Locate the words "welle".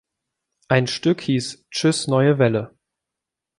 2.39-2.75